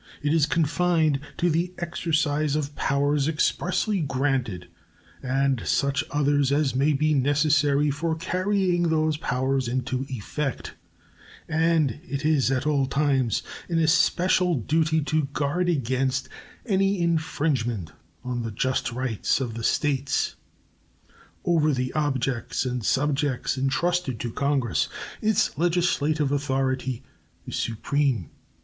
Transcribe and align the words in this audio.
It 0.23 0.33
is 0.33 0.47
confined 0.47 1.19
to 1.37 1.47
the 1.51 1.75
exercise 1.77 2.55
of 2.55 2.75
powers 2.75 3.27
expressly 3.27 3.99
granted 3.99 4.67
and 5.21 5.61
such 5.63 6.03
others 6.09 6.51
as 6.51 6.73
may 6.73 6.93
be 6.93 7.13
necessary 7.13 7.91
for 7.91 8.15
carrying 8.15 8.89
those 8.89 9.17
powers 9.17 9.67
into 9.67 10.07
effect; 10.09 10.73
and 11.47 11.99
it 12.03 12.25
is 12.25 12.49
at 12.49 12.65
all 12.65 12.87
times 12.87 13.43
an 13.69 13.77
especial 13.77 14.55
duty 14.55 15.01
to 15.01 15.25
guard 15.33 15.69
against 15.69 16.27
any 16.65 16.99
infringement 16.99 17.91
on 18.23 18.41
the 18.41 18.49
just 18.49 18.91
rights 18.91 19.39
of 19.39 19.53
the 19.53 19.63
States. 19.63 20.33
Over 21.45 21.73
the 21.73 21.93
objects 21.93 22.65
and 22.65 22.83
subjects 22.83 23.55
intrusted 23.55 24.19
to 24.21 24.31
Congress 24.31 24.89
its 25.21 25.55
legislative 25.59 26.31
authority 26.31 27.03
is 27.45 27.55
supreme. 27.55 28.31